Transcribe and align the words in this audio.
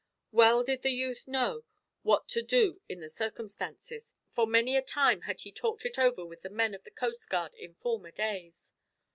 Well 0.31 0.63
did 0.63 0.81
the 0.81 0.89
youth 0.89 1.27
know 1.27 1.63
what 2.01 2.27
to 2.29 2.41
do 2.41 2.81
in 2.89 3.01
the 3.01 3.07
circumstances, 3.07 4.15
for 4.31 4.47
many 4.47 4.75
a 4.75 4.81
time 4.81 5.21
had 5.21 5.41
he 5.41 5.51
talked 5.51 5.85
it 5.85 5.99
over 5.99 6.25
with 6.25 6.41
the 6.41 6.49
men 6.49 6.73
of 6.73 6.83
the 6.83 6.89
coastguard 6.89 7.53
in 7.53 7.75
former 7.75 8.09
days. 8.09 8.73